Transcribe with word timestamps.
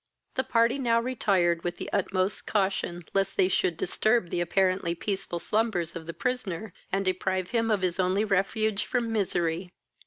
The 0.33 0.43
party 0.43 0.79
now 0.79 0.99
retired 0.99 1.63
with 1.63 1.77
the 1.77 1.87
utmost 1.93 2.47
caution, 2.47 3.03
lest 3.13 3.37
they 3.37 3.47
should 3.47 3.77
disturb 3.77 4.31
the 4.31 4.41
apparently 4.41 4.95
peaceful 4.95 5.37
slumbers 5.37 5.95
of 5.95 6.07
the 6.07 6.11
prisoner, 6.15 6.73
and 6.91 7.05
deprive 7.05 7.51
him 7.51 7.69
of 7.69 7.83
his 7.83 7.99
only 7.99 8.25
refuge 8.25 8.83
from 8.83 9.11
misery. 9.11 9.75